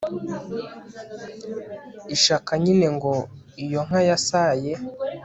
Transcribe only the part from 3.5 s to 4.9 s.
iyo nka yasaye